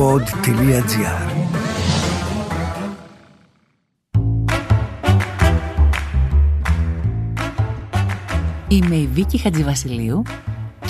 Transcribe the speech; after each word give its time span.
pod.gr 0.00 1.30
Είμαι 8.68 8.96
η 8.96 9.06
Βίκη 9.06 9.38
Χατζηβασιλείου 9.38 10.22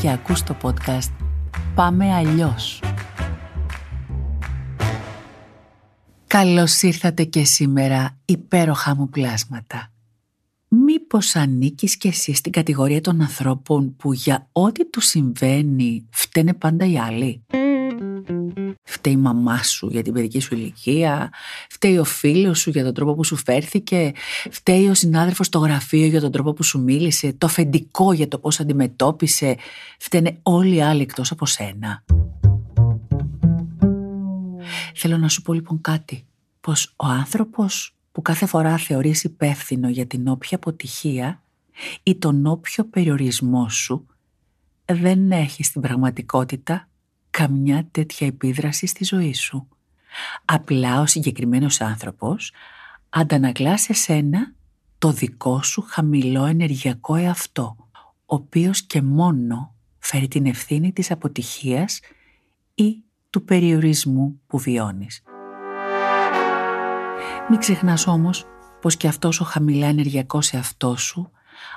και 0.00 0.10
ακούς 0.10 0.42
το 0.42 0.56
podcast 0.62 1.10
«Πάμε 1.74 2.14
αλλιώς». 2.14 2.82
Καλώς 6.26 6.82
ήρθατε 6.82 7.24
και 7.24 7.44
σήμερα 7.44 8.18
υπέροχα 8.24 8.96
μου 8.96 9.08
πλάσματα. 9.08 9.92
Μήπως 10.68 11.36
ανήκεις 11.36 11.96
και 11.96 12.08
εσύ 12.08 12.34
στην 12.34 12.52
κατηγορία 12.52 13.00
των 13.00 13.20
ανθρώπων 13.20 13.96
που 13.96 14.12
για 14.12 14.48
ό,τι 14.52 14.90
τους 14.90 15.06
συμβαίνει 15.06 16.08
φταίνε 16.10 16.54
πάντα 16.54 16.86
οι 16.86 16.98
άλλοι; 16.98 17.42
Φταίει 19.00 19.12
η 19.14 19.16
μαμά 19.16 19.62
σου 19.62 19.88
για 19.90 20.02
την 20.02 20.12
παιδική 20.12 20.40
σου 20.40 20.54
ηλικία, 20.54 21.32
φταίει 21.68 21.98
ο 21.98 22.04
φίλος 22.04 22.58
σου 22.58 22.70
για 22.70 22.84
τον 22.84 22.94
τρόπο 22.94 23.14
που 23.14 23.24
σου 23.24 23.36
φέρθηκε, 23.36 24.12
φταίει 24.50 24.88
ο 24.88 24.94
συνάδελφος 24.94 25.46
στο 25.46 25.58
γραφείο 25.58 26.06
για 26.06 26.20
τον 26.20 26.32
τρόπο 26.32 26.52
που 26.52 26.62
σου 26.62 26.82
μίλησε, 26.82 27.32
το 27.32 27.46
αφεντικό 27.46 28.12
για 28.12 28.28
το 28.28 28.38
πώς 28.38 28.60
αντιμετώπισε, 28.60 29.56
φταίνε 29.98 30.38
όλοι 30.42 30.74
οι 30.74 30.82
άλλοι 30.82 31.02
εκτός 31.02 31.30
από 31.30 31.46
σένα. 31.46 32.04
Θέλω 34.94 35.16
να 35.16 35.28
σου 35.28 35.42
πω 35.42 35.52
λοιπόν 35.52 35.80
κάτι, 35.80 36.26
πως 36.60 36.92
ο 36.96 37.06
άνθρωπος 37.06 37.94
που 38.12 38.22
κάθε 38.22 38.46
φορά 38.46 38.76
θεωρείς 38.76 39.24
υπεύθυνο 39.24 39.88
για 39.88 40.06
την 40.06 40.28
όποια 40.28 40.56
αποτυχία 40.56 41.42
ή 42.02 42.16
τον 42.16 42.46
όποιο 42.46 42.84
περιορισμό 42.84 43.68
σου 43.68 44.06
δεν 44.84 45.32
έχει 45.32 45.62
στην 45.62 45.80
πραγματικότητα 45.80 46.88
καμιά 47.30 47.88
τέτοια 47.90 48.26
επίδραση 48.26 48.86
στη 48.86 49.04
ζωή 49.04 49.34
σου. 49.34 49.68
Απλά 50.44 51.00
ο 51.00 51.06
συγκεκριμένος 51.06 51.80
άνθρωπος 51.80 52.52
αντανακλά 53.08 53.76
σε 53.78 53.92
σένα 53.92 54.52
το 54.98 55.12
δικό 55.12 55.62
σου 55.62 55.84
χαμηλό 55.88 56.44
ενεργειακό 56.44 57.14
εαυτό, 57.14 57.76
ο 58.26 58.34
οποίος 58.34 58.82
και 58.82 59.02
μόνο 59.02 59.74
φέρει 59.98 60.28
την 60.28 60.46
ευθύνη 60.46 60.92
της 60.92 61.10
αποτυχίας 61.10 62.00
ή 62.74 63.02
του 63.30 63.44
περιορισμού 63.44 64.40
που 64.46 64.58
βιώνεις. 64.58 65.22
Μην 67.48 67.58
ξεχνάς 67.58 68.06
όμως 68.06 68.44
πως 68.80 68.96
και 68.96 69.08
αυτός 69.08 69.40
ο 69.40 69.44
χαμηλά 69.44 69.86
ενεργειακός 69.86 70.52
εαυτός 70.52 71.02
σου 71.02 71.30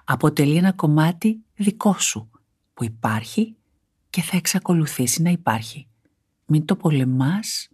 αποτελεί 0.03 0.55
ένα 0.58 0.72
κομμάτι 0.72 1.44
δικό 1.55 1.99
σου 1.99 2.30
που 2.73 2.83
υπάρχει 2.83 3.55
και 4.14 4.22
θα 4.22 4.38
εξακολουθήσει 4.38 5.22
να 5.22 5.30
υπάρχει. 5.30 5.88
Μην 6.45 6.66
το 6.66 6.75
πολεμάς, 6.75 7.69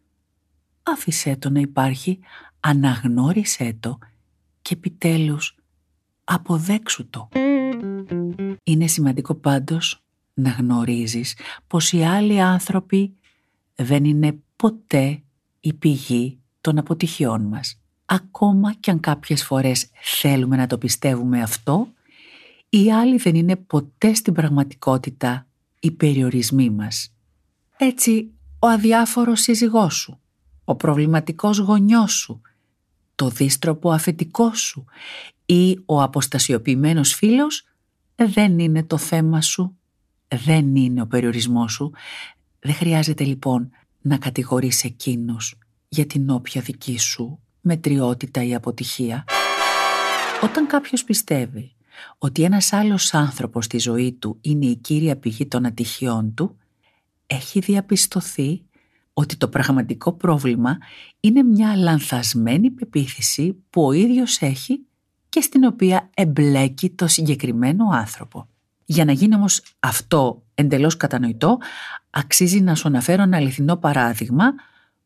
άφησέ 0.83 1.35
το 1.35 1.49
να 1.49 1.59
υπάρχει, 1.59 2.19
αναγνώρισέ 2.59 3.77
το 3.79 3.97
και 4.61 4.73
επιτέλους 4.73 5.55
αποδέξου 6.23 7.09
το. 7.09 7.29
Είναι 8.63 8.87
σημαντικό 8.87 9.35
πάντως 9.35 10.03
να 10.33 10.49
γνωρίζεις 10.49 11.35
πως 11.67 11.91
οι 11.91 12.03
άλλοι 12.03 12.41
άνθρωποι 12.41 13.13
δεν 13.75 14.05
είναι 14.05 14.39
ποτέ 14.55 15.21
η 15.59 15.73
πηγή 15.73 16.39
των 16.61 16.77
αποτυχιών 16.77 17.41
μας. 17.41 17.81
Ακόμα 18.05 18.73
και 18.73 18.91
αν 18.91 18.99
κάποιες 18.99 19.43
φορές 19.43 19.89
θέλουμε 20.01 20.55
να 20.55 20.67
το 20.67 20.77
πιστεύουμε 20.77 21.41
αυτό, 21.41 21.87
οι 22.69 22.91
άλλοι 22.91 23.17
δεν 23.17 23.35
είναι 23.35 23.55
ποτέ 23.55 24.13
στην 24.13 24.33
πραγματικότητα 24.33 25.43
οι 25.79 25.91
περιορισμοί 25.91 26.69
μας. 26.69 27.13
Έτσι, 27.77 28.31
ο 28.59 28.67
αδιάφορος 28.67 29.41
σύζυγός 29.41 29.95
σου, 29.95 30.19
ο 30.63 30.75
προβληματικός 30.75 31.57
γονιός 31.57 32.13
σου, 32.13 32.41
το 33.15 33.29
δίστροπο 33.29 33.91
αφεντικός 33.91 34.59
σου 34.59 34.85
ή 35.45 35.79
ο 35.85 36.01
αποστασιοποιημένος 36.01 37.13
φίλος 37.13 37.63
δεν 38.15 38.59
είναι 38.59 38.83
το 38.83 38.97
θέμα 38.97 39.41
σου, 39.41 39.77
δεν 40.27 40.75
είναι 40.75 41.01
ο 41.01 41.07
περιορισμός 41.07 41.73
σου. 41.73 41.91
Δεν 42.59 42.73
χρειάζεται 42.73 43.23
λοιπόν 43.23 43.69
να 44.01 44.17
κατηγορείς 44.17 44.83
εκείνους 44.83 45.57
για 45.89 46.05
την 46.05 46.29
όποια 46.29 46.61
δική 46.61 46.99
σου 46.99 47.39
μετριότητα 47.61 48.43
ή 48.43 48.55
αποτυχία. 48.55 49.23
Όταν 50.43 50.67
κάποιος 50.67 51.03
πιστεύει 51.03 51.75
ότι 52.17 52.43
ένας 52.43 52.73
άλλος 52.73 53.13
άνθρωπος 53.13 53.65
στη 53.65 53.77
ζωή 53.77 54.13
του 54.13 54.37
είναι 54.41 54.65
η 54.65 54.75
κύρια 54.75 55.17
πηγή 55.17 55.47
των 55.47 55.65
ατυχιών 55.65 56.33
του, 56.33 56.57
έχει 57.27 57.59
διαπιστωθεί 57.59 58.63
ότι 59.13 59.35
το 59.35 59.47
πραγματικό 59.47 60.13
πρόβλημα 60.13 60.77
είναι 61.19 61.43
μια 61.43 61.75
λανθασμένη 61.75 62.69
πεποίθηση 62.69 63.63
που 63.69 63.85
ο 63.85 63.91
ίδιος 63.91 64.41
έχει 64.41 64.85
και 65.29 65.41
στην 65.41 65.63
οποία 65.63 66.09
εμπλέκει 66.13 66.89
το 66.89 67.07
συγκεκριμένο 67.07 67.89
άνθρωπο. 67.91 68.47
Για 68.85 69.05
να 69.05 69.11
γίνει 69.11 69.35
όμως 69.35 69.61
αυτό 69.79 70.43
εντελώς 70.53 70.97
κατανοητό, 70.97 71.57
αξίζει 72.09 72.61
να 72.61 72.75
σου 72.75 72.87
αναφέρω 72.87 73.21
ένα 73.21 73.37
αληθινό 73.37 73.77
παράδειγμα 73.77 74.53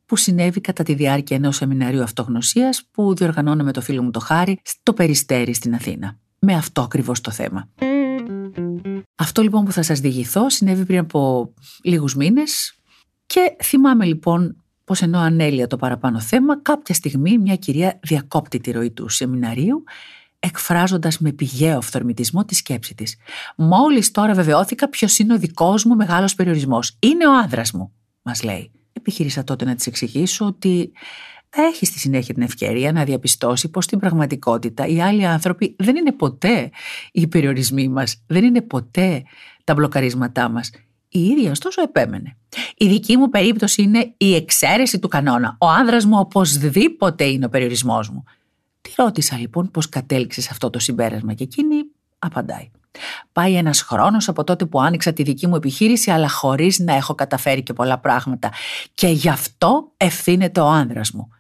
που 0.06 0.16
συνέβη 0.16 0.62
κατά 0.62 0.84
τη 0.84 0.94
διάρκεια 0.94 1.36
ενός 1.36 1.56
σεμιναρίου 1.56 2.04
αυτογνωσίας 2.04 2.84
που 2.92 3.16
διοργανώνω 3.16 3.64
με 3.64 3.72
το 3.72 3.82
φίλο 3.82 4.04
μου 4.04 4.12
το 4.12 4.20
Χάρη 4.20 4.60
στο 4.64 4.94
Περιστέρι 4.94 5.54
στην 5.54 5.76
Αθήνα. 5.76 6.18
Με 6.46 6.54
αυτό 6.54 6.82
ακριβώς 6.82 7.22
το 7.22 7.32
θέμα. 7.32 7.70
Αυτό 9.16 9.42
λοιπόν 9.42 9.66
που 9.66 9.72
θα 9.72 9.82
σας 9.82 10.00
διηγηθώ 10.00 10.50
συνέβη 10.50 10.86
πριν 10.86 11.00
από 11.00 11.54
λίγους 11.84 12.16
μήνες 12.16 12.76
και 13.26 13.56
θυμάμαι 13.64 14.06
λοιπόν 14.06 14.64
πως 14.84 15.02
ενώ 15.02 15.20
ανέλυα 15.20 15.68
το 15.68 15.78
παραπάνω 15.78 16.20
θέμα 16.20 16.62
κάποια 16.62 16.96
στιγμή 16.96 17.38
μια 17.38 17.56
κυρία 17.56 18.00
διακόπτει 18.02 18.60
τη 18.60 18.72
ροή 18.72 18.92
του 18.92 19.10
σεμιναρίου 19.10 19.84
εκφράζοντας 20.40 21.20
με 21.20 21.32
πηγαίο 21.32 21.78
αυθορμητισμό 21.78 22.46
τη 22.46 22.56
σκέψη 22.56 22.96
της. 22.96 23.18
«Μόλις 23.56 24.12
τώρα 24.12 24.34
βεβαιώθηκα 24.34 24.90
ποιος 24.90 25.20
είναι 25.20 25.34
ο 25.34 25.38
δικός 25.38 25.84
μου 25.86 25.96
μεγάλος 25.96 26.36
περιορισμός. 26.36 26.98
Είναι 27.00 27.28
ο 27.28 27.34
άνδρας 27.34 27.72
μου», 27.72 27.92
μας 28.22 28.44
λέει 28.44 28.72
επιχείρησα 28.94 29.44
τότε 29.44 29.66
να 29.66 29.76
της 29.76 29.88
εξηγήσω 29.88 30.46
ότι 30.46 30.92
θα 31.56 31.62
έχει 31.62 31.86
στη 31.86 32.00
συνέχεια 32.00 32.34
την 32.34 32.44
ευκαιρία 32.44 32.92
να 32.92 33.04
διαπιστώσει 33.04 33.70
πως 33.70 33.84
στην 33.84 34.00
πραγματικότητα 34.00 34.86
οι 34.86 35.02
άλλοι 35.02 35.26
άνθρωποι 35.26 35.76
δεν 35.80 35.96
είναι 35.96 36.12
ποτέ 36.12 36.70
οι 37.12 37.28
περιορισμοί 37.28 37.88
μας, 37.88 38.24
δεν 38.28 38.44
είναι 38.44 38.62
ποτέ 38.62 39.24
τα 39.64 39.74
μπλοκαρίσματά 39.74 40.50
μας. 40.50 40.72
Η 41.10 41.20
ίδια 41.24 41.52
ωστόσο 41.52 41.82
επέμενε. 41.82 42.38
Η 42.78 42.88
δική 42.88 43.18
μου 43.18 43.30
περίπτωση 43.30 43.82
είναι 43.82 44.14
η 44.18 44.36
εξαίρεση 44.36 45.00
του 45.00 45.08
κανόνα. 45.08 45.56
Ο 45.60 45.68
άνδρας 45.68 46.06
μου 46.06 46.18
οπωσδήποτε 46.20 47.24
είναι 47.24 47.46
ο 47.46 47.50
περιορισμός 47.50 48.10
μου. 48.10 48.24
Τη 48.82 48.92
ρώτησα 48.98 49.38
λοιπόν 49.38 49.72
πώς 49.72 49.90
κατέληξες 49.90 50.50
αυτό 50.50 50.70
το 50.70 50.80
συμπέρασμα 50.80 51.34
και 51.34 51.44
εκείνη 51.44 51.76
απαντάει. 52.20 52.72
Πάει 53.32 53.56
ένας 53.56 53.82
χρόνος 53.82 54.28
από 54.28 54.44
τότε 54.44 54.66
που 54.66 54.82
άνοιξα 54.82 55.14
τη 55.14 55.24
δική 55.24 55.48
μου 55.48 55.56
επιχείρηση 55.56 56.12
αλλά 56.12 56.30
χωρίς 56.30 56.80
να 56.80 56.94
έχω 56.94 57.16
καταφέρει 57.16 57.64
και 57.64 57.74
πολλά 57.74 57.98
πράγματα 58.00 58.52
και 58.94 59.08
γι' 59.08 59.30
αυτό 59.30 59.92
ευθύνεται 59.98 60.60
ο 60.60 60.68
άνδρας 60.68 61.12
μου. 61.12 61.33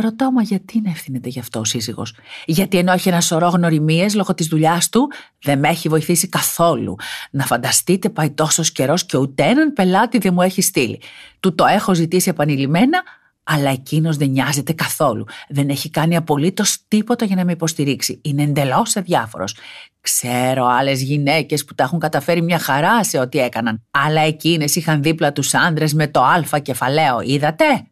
Ρωτάω, 0.00 0.30
μα 0.30 0.42
γιατί 0.42 0.80
να 0.80 0.90
ευθύνεται 0.90 1.28
γι' 1.28 1.38
αυτό 1.38 1.60
ο 1.60 1.64
σύζυγος; 1.64 2.14
Γιατί 2.46 2.78
ενώ 2.78 2.92
έχει 2.92 3.08
ένα 3.08 3.20
σωρό 3.20 3.48
γνωριμίες 3.48 4.14
λόγω 4.14 4.34
της 4.34 4.46
δουλειάς 4.46 4.88
του, 4.88 5.10
δεν 5.42 5.58
με 5.58 5.68
έχει 5.68 5.88
βοηθήσει 5.88 6.28
καθόλου. 6.28 6.96
Να 7.30 7.44
φανταστείτε, 7.44 8.08
πάει 8.08 8.30
τόσος 8.30 8.72
καιρός 8.72 9.06
και 9.06 9.16
ούτε 9.16 9.42
έναν 9.42 9.72
πελάτη 9.72 10.18
δεν 10.18 10.32
μου 10.34 10.42
έχει 10.42 10.62
στείλει. 10.62 11.00
Του 11.40 11.54
το 11.54 11.64
έχω 11.64 11.94
ζητήσει 11.94 12.28
επανειλημμένα, 12.28 13.02
αλλά 13.42 13.70
εκείνος 13.70 14.16
δεν 14.16 14.30
νοιάζεται 14.30 14.72
καθόλου. 14.72 15.24
Δεν 15.48 15.68
έχει 15.68 15.90
κάνει 15.90 16.16
απολύτως 16.16 16.78
τίποτα 16.88 17.24
για 17.24 17.36
να 17.36 17.44
με 17.44 17.52
υποστηρίξει. 17.52 18.20
Είναι 18.22 18.42
εντελώς 18.42 18.96
αδιάφορος. 18.96 19.56
Ξέρω 20.00 20.66
άλλες 20.66 21.02
γυναίκες 21.02 21.64
που 21.64 21.74
τα 21.74 21.84
έχουν 21.84 21.98
καταφέρει 21.98 22.42
μια 22.42 22.58
χαρά 22.58 23.04
σε 23.04 23.18
ό,τι 23.18 23.38
έκαναν. 23.38 23.82
Αλλά 23.90 24.20
εκείνες 24.20 24.76
είχαν 24.76 25.02
δίπλα 25.02 25.32
τους 25.32 25.54
άντρες 25.54 25.94
με 25.94 26.08
το 26.08 26.20
Α 26.22 26.58
κεφαλαίο. 26.62 27.20
Είδατε; 27.20 27.86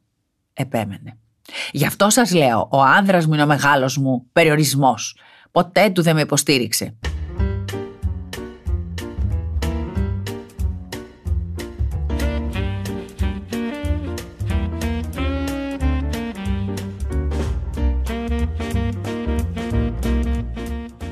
Επέμενε. 0.52 1.18
Γι' 1.73 1.87
αυτό 1.87 2.11
σας 2.11 2.35
λέω, 2.35 2.69
ο 2.70 2.82
άνδρας 2.82 3.26
μου 3.26 3.35
είναι 3.35 3.43
ο 3.43 3.46
μεγάλος 3.46 3.96
μου 3.96 4.26
περιορισμός. 4.32 5.17
Ποτέ 5.50 5.91
του 5.91 6.02
δεν 6.02 6.14
με 6.14 6.20
υποστήριξε. 6.20 6.94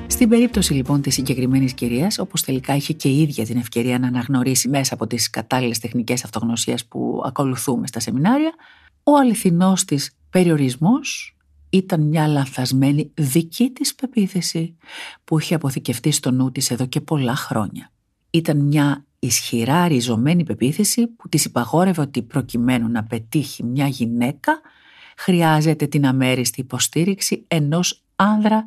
Στην 0.06 0.34
περίπτωση 0.34 0.72
λοιπόν 0.72 1.02
της 1.02 1.14
συγκεκριμένης 1.14 1.72
κυρίας, 1.72 2.18
όπως 2.18 2.42
τελικά 2.42 2.74
είχε 2.74 2.92
και 2.92 3.08
η 3.08 3.20
ίδια 3.20 3.44
την 3.44 3.56
ευκαιρία 3.56 3.98
να 3.98 4.06
αναγνωρίσει 4.06 4.68
μέσα 4.68 4.94
από 4.94 5.06
τις 5.06 5.30
κατάλληλες 5.30 5.78
τεχνικές 5.78 6.24
αυτογνωσίας 6.24 6.86
που 6.86 7.22
ακολουθούμε 7.24 7.86
στα 7.86 8.00
σεμινάρια, 8.00 8.52
ο 9.02 9.16
αληθινός 9.16 9.84
της 9.84 10.10
περιορισμός 10.32 11.36
ήταν 11.70 12.00
μια 12.00 12.26
λανθασμένη 12.26 13.10
δική 13.14 13.70
της 13.70 13.94
πεποίθηση 13.94 14.76
που 15.24 15.38
είχε 15.38 15.54
αποθηκευτεί 15.54 16.10
στο 16.10 16.30
νου 16.30 16.52
της 16.52 16.70
εδώ 16.70 16.86
και 16.86 17.00
πολλά 17.00 17.36
χρόνια. 17.36 17.90
Ήταν 18.30 18.56
μια 18.60 19.04
ισχυρά 19.18 19.88
ριζωμένη 19.88 20.44
πεποίθηση 20.44 21.06
που 21.06 21.28
της 21.28 21.44
υπαγόρευε 21.44 22.00
ότι 22.00 22.22
προκειμένου 22.22 22.88
να 22.88 23.04
πετύχει 23.04 23.64
μια 23.64 23.86
γυναίκα 23.86 24.60
χρειάζεται 25.16 25.86
την 25.86 26.06
αμέριστη 26.06 26.60
υποστήριξη 26.60 27.44
ενός 27.48 28.02
άνδρα 28.16 28.64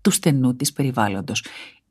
του 0.00 0.10
στενού 0.10 0.56
της 0.56 0.72
περιβάλλοντος. 0.72 1.44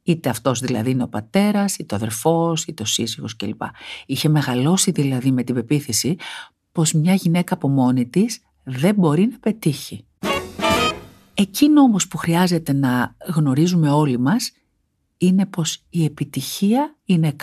Είτε 0.03 0.29
αυτός 0.29 0.59
δηλαδή 0.59 0.91
είναι 0.91 1.03
ο 1.03 1.07
πατέρας, 1.07 1.77
είτε 1.77 1.93
ο 1.93 1.97
αδερφός, 1.97 2.65
είτε 2.65 2.83
ο 2.83 2.85
σύζυγος 2.85 3.35
κλπ. 3.35 3.61
Είχε 4.05 4.29
μεγαλώσει 4.29 4.91
δηλαδή 4.91 5.31
με 5.31 5.43
την 5.43 5.55
πεποίθηση 5.55 6.15
πως 6.71 6.93
μια 6.93 7.13
γυναίκα 7.13 7.53
από 7.53 7.67
μόνη 7.67 8.07
της 8.07 8.41
δεν 8.69 8.95
μπορεί 8.95 9.27
να 9.31 9.39
πετύχει. 9.39 10.05
Εκείνο 11.33 11.81
όμως 11.81 12.07
που 12.07 12.17
χρειάζεται 12.17 12.73
να 12.73 13.15
γνωρίζουμε 13.27 13.89
όλοι 13.89 14.19
μας 14.19 14.51
είναι 15.17 15.45
πως 15.45 15.83
η 15.89 16.03
επιτυχία 16.03 16.95
είναι 17.05 17.35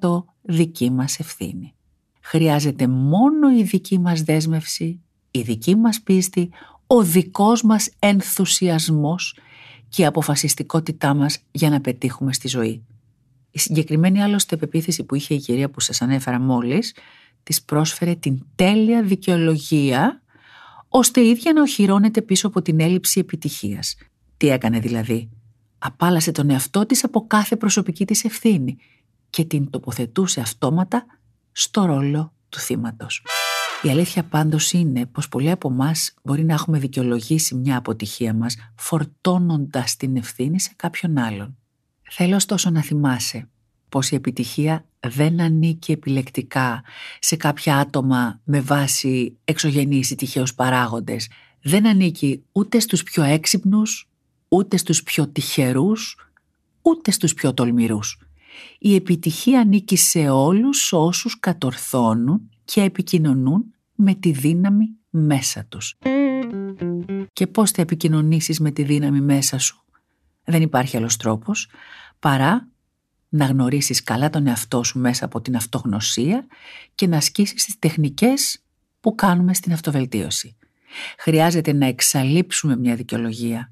100% 0.00 0.24
δική 0.42 0.90
μας 0.90 1.18
ευθύνη. 1.18 1.74
Χρειάζεται 2.20 2.86
μόνο 2.86 3.56
η 3.58 3.62
δική 3.62 3.98
μας 3.98 4.22
δέσμευση, 4.22 5.00
η 5.30 5.40
δική 5.40 5.76
μας 5.76 6.00
πίστη, 6.00 6.50
ο 6.86 7.02
δικός 7.02 7.62
μας 7.62 7.90
ενθουσιασμός 7.98 9.38
και 9.88 10.02
η 10.02 10.06
αποφασιστικότητά 10.06 11.14
μας 11.14 11.38
για 11.50 11.70
να 11.70 11.80
πετύχουμε 11.80 12.32
στη 12.32 12.48
ζωή. 12.48 12.84
Η 13.50 13.58
συγκεκριμένη 13.58 14.22
άλλωστε 14.22 14.56
πεποίθηση 14.56 15.04
που 15.04 15.14
είχε 15.14 15.34
η 15.34 15.38
κυρία 15.38 15.70
που 15.70 15.80
σας 15.80 16.02
ανέφερα 16.02 16.40
μόλις 16.40 16.94
της 17.42 17.62
πρόσφερε 17.62 18.14
την 18.14 18.42
τέλεια 18.54 19.02
δικαιολογία 19.02 20.22
ώστε 20.98 21.20
η 21.20 21.28
ίδια 21.28 21.52
να 21.52 21.62
οχυρώνεται 21.62 22.22
πίσω 22.22 22.46
από 22.46 22.62
την 22.62 22.80
έλλειψη 22.80 23.20
επιτυχίας. 23.20 23.96
Τι 24.36 24.48
έκανε 24.48 24.78
δηλαδή; 24.78 25.30
Απάλασε 25.78 26.32
τον 26.32 26.50
εαυτό 26.50 26.86
της 26.86 27.04
από 27.04 27.26
κάθε 27.26 27.56
προσωπική 27.56 28.04
της 28.04 28.24
ευθύνη 28.24 28.76
και 29.30 29.44
την 29.44 29.70
τοποθετούσε 29.70 30.40
αυτόματα 30.40 31.06
στο 31.52 31.84
ρόλο 31.84 32.32
του 32.48 32.58
θύματος. 32.58 33.22
Η 33.82 33.88
αλήθεια 33.88 34.24
πάντως 34.24 34.72
είναι 34.72 35.06
πως 35.06 35.28
πολλοί 35.28 35.50
από 35.50 35.70
εμάς 35.70 36.14
μπορεί 36.22 36.44
να 36.44 36.54
έχουμε 36.54 36.78
δικαιολογήσει 36.78 37.54
μια 37.54 37.76
αποτυχία 37.76 38.34
μας 38.34 38.56
φορτώνοντας 38.76 39.96
την 39.96 40.16
ευθύνη 40.16 40.60
σε 40.60 40.72
κάποιον 40.76 41.18
άλλον. 41.18 41.56
Θέλω 42.10 42.36
ωστόσο 42.36 42.70
να 42.70 42.82
θυμάσαι 42.82 43.48
πως 43.88 44.10
η 44.10 44.14
επιτυχία 44.14 44.84
δεν 45.00 45.40
ανήκει 45.40 45.92
επιλεκτικά 45.92 46.82
σε 47.20 47.36
κάποια 47.36 47.76
άτομα 47.76 48.40
με 48.44 48.60
βάση 48.60 49.36
εξωγενείς 49.44 50.10
ή 50.10 50.14
τυχαίους 50.14 50.54
παράγοντες. 50.54 51.30
Δεν 51.62 51.86
ανήκει 51.86 52.42
ούτε 52.52 52.78
στους 52.78 53.02
πιο 53.02 53.22
έξυπνους, 53.22 54.08
ούτε 54.48 54.76
στους 54.76 55.02
πιο 55.02 55.28
τυχερούς, 55.28 56.16
ούτε 56.82 57.10
στους 57.10 57.34
πιο 57.34 57.54
τολμηρούς. 57.54 58.18
Η 58.78 58.94
επιτυχία 58.94 59.60
ανήκει 59.60 59.96
σε 59.96 60.28
όλους 60.28 60.92
όσους 60.92 61.40
κατορθώνουν 61.40 62.50
και 62.64 62.82
επικοινωνούν 62.82 63.74
με 63.94 64.14
τη 64.14 64.30
δύναμη 64.30 64.88
μέσα 65.10 65.64
τους. 65.68 65.98
Και 67.32 67.46
πώς 67.46 67.70
θα 67.70 67.82
επικοινωνήσεις 67.82 68.60
με 68.60 68.70
τη 68.70 68.82
δύναμη 68.82 69.20
μέσα 69.20 69.58
σου; 69.58 69.84
Δεν 70.44 70.62
υπάρχει 70.62 70.96
άλλος 70.96 71.16
τρόπος 71.16 71.68
παρά 72.18 72.68
να 73.28 73.44
γνωρίσεις 73.44 74.02
καλά 74.02 74.30
τον 74.30 74.46
εαυτό 74.46 74.82
σου 74.82 74.98
μέσα 74.98 75.24
από 75.24 75.40
την 75.40 75.56
αυτογνωσία 75.56 76.46
και 76.94 77.06
να 77.06 77.16
ασκήσεις 77.16 77.64
τις 77.64 77.78
τεχνικές 77.78 78.62
που 79.00 79.14
κάνουμε 79.14 79.54
στην 79.54 79.72
αυτοβελτίωση. 79.72 80.56
Χρειάζεται 81.18 81.72
να 81.72 81.86
εξαλείψουμε 81.86 82.76
μια 82.76 82.94
δικαιολογία, 82.96 83.70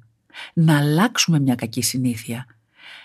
να 0.54 0.78
αλλάξουμε 0.78 1.38
μια 1.40 1.54
κακή 1.54 1.82
συνήθεια, 1.82 2.46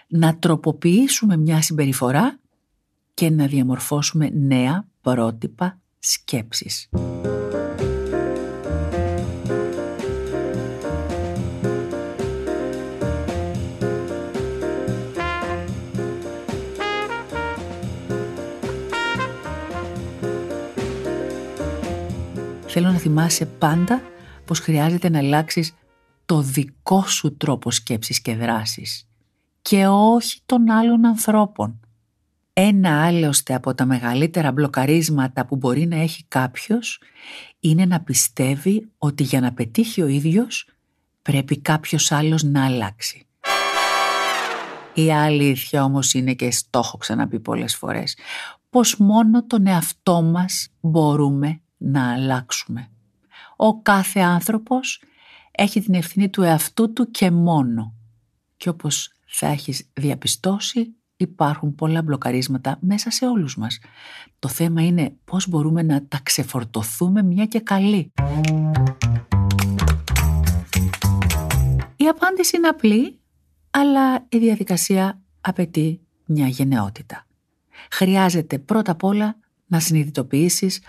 να 0.07 0.37
τροποποιήσουμε 0.37 1.37
μια 1.37 1.61
συμπεριφορά 1.61 2.39
και 3.13 3.29
να 3.29 3.45
διαμορφώσουμε 3.45 4.29
νέα 4.33 4.87
πρότυπα 5.01 5.79
σκέψης. 5.99 6.89
Θέλω 22.73 22.91
να 22.91 22.97
θυμάσαι 22.97 23.45
πάντα 23.45 24.01
πως 24.45 24.59
χρειάζεται 24.59 25.09
να 25.09 25.17
αλλάξεις 25.17 25.73
το 26.25 26.41
δικό 26.41 27.05
σου 27.07 27.37
τρόπο 27.37 27.71
σκέψης 27.71 28.21
και 28.21 28.35
δράσης 28.35 29.07
και 29.61 29.87
όχι 29.87 30.41
των 30.45 30.69
άλλων 30.69 31.05
ανθρώπων. 31.05 31.79
Ένα 32.53 33.05
άλλωστε 33.05 33.53
από 33.53 33.73
τα 33.73 33.85
μεγαλύτερα 33.85 34.51
μπλοκαρίσματα 34.51 35.45
που 35.45 35.55
μπορεί 35.55 35.85
να 35.85 35.95
έχει 35.95 36.25
κάποιος 36.27 37.01
είναι 37.59 37.85
να 37.85 38.01
πιστεύει 38.01 38.91
ότι 38.97 39.23
για 39.23 39.41
να 39.41 39.53
πετύχει 39.53 40.01
ο 40.01 40.07
ίδιος 40.07 40.69
πρέπει 41.21 41.59
κάποιος 41.59 42.11
άλλος 42.11 42.43
να 42.43 42.65
αλλάξει. 42.65 43.27
Η 44.93 45.13
αλήθεια 45.13 45.83
όμως 45.83 46.13
είναι 46.13 46.33
και 46.33 46.51
στο 46.51 46.79
έχω 46.79 46.97
ξαναπεί 46.97 47.39
πολλές 47.39 47.75
φορές 47.75 48.17
πως 48.69 48.97
μόνο 48.97 49.45
τον 49.45 49.67
εαυτό 49.67 50.21
μας 50.21 50.67
μπορούμε 50.79 51.61
να 51.81 52.13
αλλάξουμε. 52.13 52.89
Ο 53.55 53.81
κάθε 53.81 54.19
άνθρωπος 54.19 55.03
έχει 55.51 55.81
την 55.81 55.93
ευθύνη 55.93 56.29
του 56.29 56.41
εαυτού 56.41 56.93
του 56.93 57.11
και 57.11 57.31
μόνο. 57.31 57.93
Και 58.57 58.69
όπως 58.69 59.13
θα 59.25 59.47
έχεις 59.47 59.89
διαπιστώσει 59.93 60.95
υπάρχουν 61.21 61.75
πολλά 61.75 62.01
μπλοκαρίσματα 62.01 62.77
μέσα 62.81 63.09
σε 63.09 63.25
όλους 63.25 63.57
μας. 63.57 63.79
Το 64.39 64.47
θέμα 64.47 64.85
είναι 64.85 65.15
πώς 65.25 65.47
μπορούμε 65.49 65.81
να 65.81 66.05
τα 66.05 66.19
ξεφορτωθούμε 66.23 67.23
μια 67.23 67.45
και 67.45 67.59
καλή. 67.59 68.11
Η 71.95 72.07
απάντηση 72.07 72.57
είναι 72.57 72.67
απλή, 72.67 73.19
αλλά 73.71 74.25
η 74.29 74.37
διαδικασία 74.37 75.21
απαιτεί 75.41 76.01
μια 76.25 76.47
γενναιότητα. 76.47 77.25
Χρειάζεται 77.91 78.59
πρώτα 78.59 78.91
απ' 78.91 79.03
όλα 79.03 79.35
να 79.67 79.79
συνειδητοποιήσεις 79.79 80.81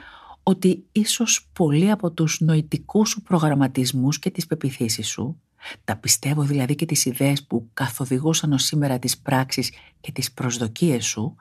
ότι 0.42 0.84
ίσως 0.92 1.48
πολλοί 1.52 1.90
από 1.90 2.10
τους 2.10 2.40
νοητικούς 2.40 3.08
σου 3.08 3.22
προγραμματισμούς 3.22 4.18
και 4.18 4.30
τις 4.30 4.46
πεπιθήσεις 4.46 5.08
σου, 5.08 5.40
τα 5.84 5.96
πιστεύω 5.96 6.42
δηλαδή 6.42 6.74
και 6.74 6.86
τις 6.86 7.04
ιδέες 7.04 7.44
που 7.44 7.70
καθοδηγούσαν 7.74 8.52
ως 8.52 8.62
σήμερα 8.62 8.98
τις 8.98 9.18
πράξεις 9.18 9.72
και 10.00 10.12
τις 10.12 10.32
προσδοκίες 10.32 11.04
σου, 11.04 11.36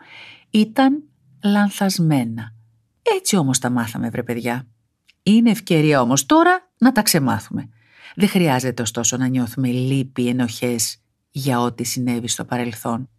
ήταν 0.50 1.04
λανθασμένα. 1.44 2.54
Έτσι 3.18 3.36
όμως 3.36 3.60
τα 3.60 3.70
μάθαμε 3.70 4.10
βρε 4.10 4.24
παιδιά. 4.24 4.68
Είναι 5.24 5.52
ευκαιρία 5.52 6.02
όμως 6.02 6.26
τώρα 6.26 6.72
να 6.78 6.92
τα 6.92 7.02
ξεμάθουμε. 7.02 7.70
Δεν 8.16 8.28
χρειάζεται 8.30 8.82
ωστόσο 8.82 9.18
να 9.18 9.28
νιώθουμε 9.28 9.68
λύπη, 9.68 10.28
ενοχές 10.28 11.02
για 11.32 11.60
ό,τι 11.60 11.84
συνέβη 11.84 12.28
στο 12.28 12.46
παρελθόν. 12.46 13.10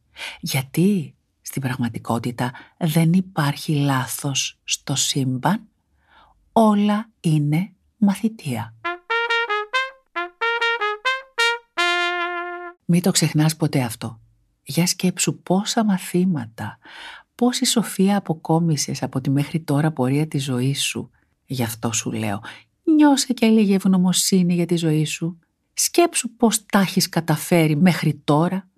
Γιατί 0.40 1.14
στην 1.40 1.62
πραγματικότητα 1.62 2.52
δεν 2.78 3.12
υπάρχει 3.12 3.74
λάθος 3.74 4.60
στο 4.64 4.94
σύμπαν; 4.94 5.68
Όλα 6.52 7.10
είναι 7.20 7.72
μαθητεία. 7.96 8.74
Μην 12.84 13.02
το 13.02 13.10
ξεχνάς 13.10 13.56
ποτέ 13.56 13.82
αυτό. 13.82 14.20
Για 14.62 14.86
σκέψου 14.86 15.42
πόσα 15.42 15.84
μαθήματα, 15.84 16.78
πόση 17.34 17.64
σοφία 17.64 18.16
αποκόμισες 18.16 19.02
από 19.02 19.20
τη 19.20 19.30
μέχρι 19.30 19.60
τώρα 19.60 19.92
πορεία 19.92 20.28
της 20.28 20.44
ζωής 20.44 20.82
σου. 20.82 21.10
Γι' 21.46 21.62
αυτό 21.62 21.92
σου 21.92 22.12
λέω, 22.12 22.40
νιώσε 22.82 23.32
και 23.32 23.46
λίγη 23.46 23.74
ευγνωμοσύνη 23.74 24.54
για 24.54 24.66
τη 24.66 24.76
ζωή 24.76 25.04
σου. 25.04 25.38
Σκέψου 25.74 26.36
πώς 26.36 26.66
τα 26.66 26.78
έχεις 26.78 27.08
καταφέρει 27.08 27.76
μέχρι 27.76 28.14
τώρα. 28.14 28.68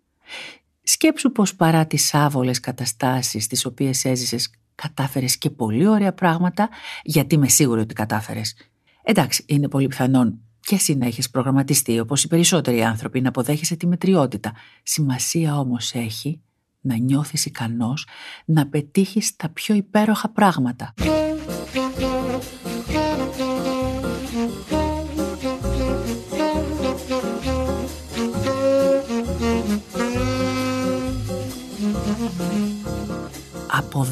Σκέψου 0.82 1.32
πως 1.32 1.54
παρά 1.54 1.86
τις 1.86 2.14
άβολες 2.14 2.60
καταστάσεις 2.60 3.46
τις 3.46 3.64
οποίες 3.64 4.04
έζησες 4.04 4.50
κατάφερες 4.74 5.38
και 5.38 5.50
πολύ 5.50 5.86
ωραία 5.86 6.12
πράγματα, 6.12 6.68
γιατί 7.02 7.34
είμαι 7.34 7.48
σίγουρη 7.48 7.80
ότι 7.80 7.94
κατάφερες. 7.94 8.56
Εντάξει, 9.02 9.44
είναι 9.46 9.68
πολύ 9.68 9.86
πιθανόν 9.86 10.38
και 10.60 10.74
εσύ 10.74 10.94
να 10.94 11.06
έχεις 11.06 11.30
προγραμματιστεί 11.30 12.00
όπως 12.00 12.24
οι 12.24 12.28
περισσότεροι 12.28 12.84
άνθρωποι 12.84 13.20
να 13.20 13.28
αποδέχεσαι 13.28 13.76
τη 13.76 13.86
μετριότητα. 13.86 14.52
Σημασία 14.82 15.58
όμως 15.58 15.92
έχει 15.94 16.40
να 16.80 16.96
νιώθεις 16.96 17.46
ικανός 17.46 18.06
να 18.44 18.66
πετύχεις 18.66 19.36
τα 19.36 19.48
πιο 19.48 19.74
υπέροχα 19.74 20.28
πράγματα. 20.28 20.94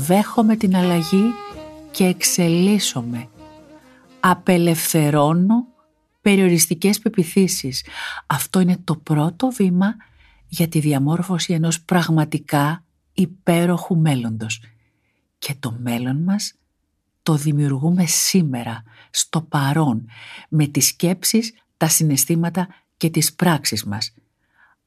Αποδέχομαι 0.02 0.56
την 0.56 0.76
αλλαγή 0.76 1.24
και 1.90 2.04
εξελίσσομαι. 2.04 3.28
Απελευθερώνω 4.20 5.66
περιοριστικές 6.20 6.98
πεπιθήσεις. 6.98 7.84
Αυτό 8.26 8.60
είναι 8.60 8.78
το 8.84 8.96
πρώτο 8.96 9.50
βήμα 9.50 9.96
για 10.48 10.68
τη 10.68 10.80
διαμόρφωση 10.80 11.52
ενός 11.52 11.82
πραγματικά 11.82 12.84
υπέροχου 13.12 13.96
μέλλοντος. 13.96 14.62
Και 15.38 15.54
το 15.60 15.76
μέλλον 15.80 16.22
μας 16.22 16.54
το 17.22 17.34
δημιουργούμε 17.34 18.06
σήμερα, 18.06 18.82
στο 19.10 19.42
παρόν, 19.42 20.08
με 20.48 20.66
τις 20.66 20.86
σκέψεις, 20.86 21.54
τα 21.76 21.88
συναισθήματα 21.88 22.68
και 22.96 23.10
τις 23.10 23.34
πράξεις 23.34 23.84
μας. 23.84 24.14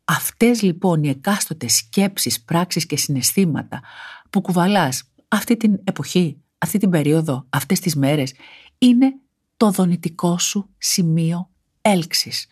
Αυτές 0.06 0.62
λοιπόν 0.62 1.04
οι 1.04 1.10
εκάστοτε 1.10 1.68
σκέψεις, 1.68 2.44
πράξεις 2.44 2.86
και 2.86 2.98
συναισθήματα 2.98 3.82
που 4.30 4.42
κουβαλάς 4.42 5.04
αυτή 5.28 5.58
την 5.58 5.80
εποχή, 5.84 6.38
αυτή 6.58 6.78
την 6.78 6.90
περίοδο, 6.90 7.46
αυτές 7.50 7.80
τις 7.80 7.96
μέρες, 7.96 8.34
είναι 8.78 9.14
το 9.58 9.72
δονητικό 9.72 10.38
σου 10.38 10.70
σημείο 10.78 11.50
έλξης. 11.82 12.48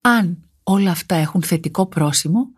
Αν 0.00 0.48
όλα 0.62 0.90
αυτά 0.90 1.14
έχουν 1.14 1.42
θετικό 1.42 1.86
πρόσημο, 1.86 2.48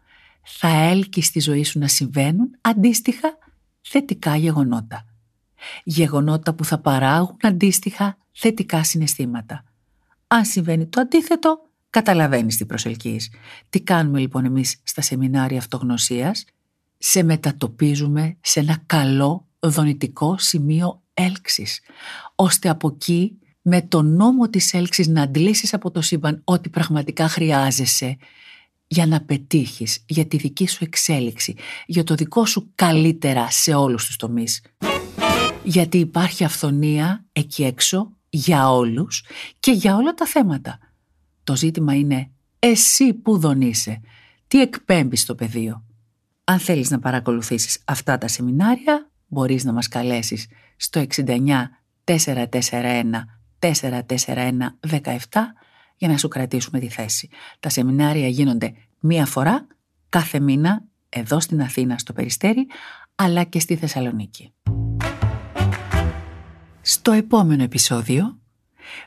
θα 0.43 0.69
έλκει 0.69 1.23
στη 1.23 1.41
ζωή 1.41 1.65
σου 1.65 1.79
να 1.79 1.89
συμβαίνουν 1.89 2.51
αντίστοιχα 2.61 3.39
θετικά 3.81 4.37
γεγονότα. 4.37 5.05
Γεγονότα 5.85 6.55
που 6.55 6.65
θα 6.65 6.79
παράγουν 6.79 7.37
αντίστοιχα 7.43 8.17
θετικά 8.33 8.85
συναισθήματα. 8.85 9.65
Αν 10.27 10.45
συμβαίνει 10.45 10.87
το 10.87 11.01
αντίθετο, 11.01 11.61
καταλαβαίνεις 11.91 12.57
τι 12.57 12.67
προσελκύεις. 12.67 13.31
Τι 13.69 13.81
κάνουμε 13.81 14.19
λοιπόν 14.21 14.45
εμείς 14.45 14.81
στα 14.83 15.01
σεμινάρια 15.03 15.59
αυτογνωσίας, 15.59 16.45
σε 16.99 17.23
μετατοπίζουμε 17.23 18.37
σε 18.41 18.61
ένα 18.61 18.83
καλό 18.87 19.47
δονητικό 19.59 20.39
σημείο 20.39 21.03
έλξης, 21.15 21.81
ώστε 22.35 22.69
από 22.69 22.89
εκεί 22.95 23.39
με 23.63 23.83
το 23.83 24.03
νόμο 24.03 24.49
της 24.49 24.75
έλξης 24.75 25.07
να 25.07 25.23
αντλήσεις 25.23 25.75
από 25.75 25.91
το 25.91 26.01
σύμπαν 26.01 26.41
ό,τι 26.45 26.69
πραγματικά 26.69 27.29
χρειάζεσαι 27.29 28.17
για 28.87 29.07
να 29.07 29.21
πετύχεις, 29.21 30.05
για 30.07 30.27
τη 30.27 30.37
δική 30.37 30.69
σου 30.69 30.85
εξέλιξη, 30.85 31.55
για 31.87 32.05
το 32.05 32.15
δικό 32.15 32.47
σου 32.47 32.71
καλύτερα 32.75 33.51
σε 33.51 33.75
όλους 33.75 34.07
τους 34.07 34.17
τομείς. 34.17 34.63
Γιατί 35.63 35.99
υπάρχει 35.99 36.45
αυθονία 36.45 37.25
εκεί 37.33 37.65
έξω 37.65 38.13
για 38.29 38.71
όλους 38.71 39.25
και 39.61 39.71
για 39.71 39.97
όλα 39.97 40.15
τα 40.15 40.27
θέματα. 40.27 40.79
Το 41.45 41.57
ζήτημα 41.57 41.95
είναι 41.95 42.31
εσύ 42.59 43.15
που 43.15 43.39
δονείσαι, 43.39 44.01
τι 44.49 44.61
εκπέμπεις 44.61 45.21
στο 45.21 45.35
πεδίο; 45.35 45.85
Αν 46.49 46.59
θέλεις 46.59 46.91
να 46.91 46.99
παρακολουθήσεις 46.99 47.83
αυτά 47.85 48.19
τα 48.19 48.29
σεμινάρια, 48.29 49.11
μπορείς 49.27 49.65
να 49.65 49.73
μας 49.73 49.89
καλέσεις 49.89 50.47
στο 50.77 51.07
69 51.17 51.69
441 52.05 53.05
441 53.59 53.71
17 54.91 55.17
για 55.97 56.09
να 56.09 56.17
σου 56.17 56.29
κρατήσουμε 56.29 56.79
τη 56.79 56.89
θέση. 56.89 57.29
Τα 57.61 57.69
σεμινάρια 57.69 58.29
γίνονται 58.29 58.75
μία 59.01 59.27
φορά 59.27 59.67
κάθε 60.09 60.41
μήνα 60.41 60.85
εδώ 61.09 61.41
στην 61.41 61.63
Αθήνα 61.63 61.99
στο 61.99 62.13
Περιστέρι 62.13 62.67
αλλά 63.15 63.45
και 63.45 63.61
στη 63.61 63.77
Θεσσαλονίκη. 63.77 64.53
Στο 66.81 67.13
επόμενο 67.13 67.63
επεισόδιο, 67.63 68.39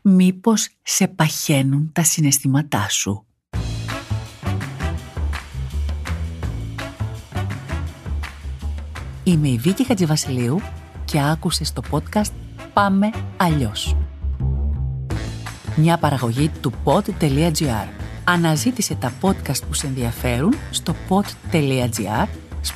μήπως 0.02 0.70
σε 0.82 1.08
παχαίνουν 1.08 1.92
τα 1.94 2.04
συναισθήματά 2.04 2.90
σου. 2.90 3.29
Είμαι 9.30 9.48
η 9.48 9.58
Βίκη 9.58 9.86
Χατζηβασιλείου 9.86 10.62
και 11.06 11.20
άκουσες 11.22 11.74
το 11.74 11.82
podcast 11.92 12.32
«Πάμε 12.74 13.10
αλλιώς». 13.38 13.96
Μια 15.76 15.98
παραγωγή 15.98 16.50
του 16.62 16.74
pod.gr. 16.84 17.88
Αναζήτησε 18.24 18.96
τα 18.96 19.14
podcast 19.22 19.60
που 19.68 19.74
σε 19.74 19.88
ενδιαφέρουν 19.88 20.54
στο 20.72 20.96
pod.gr, 21.10 22.28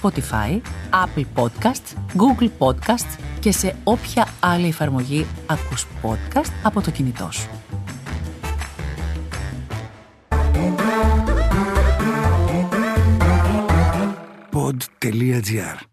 Spotify, 0.01 0.62
Apple 0.89 1.25
Podcasts, 1.36 1.98
Google 2.15 2.50
Podcasts 2.57 3.17
και 3.39 3.51
σε 3.51 3.75
όποια 3.83 4.27
άλλη 4.39 4.67
εφαρμογή 4.67 5.25
ακούς 5.45 5.88
podcast 6.01 6.51
από 6.63 6.81
το 6.81 6.91
κινητό 6.91 7.29
σου. 7.31 7.50
Pod.gr. 14.51 15.92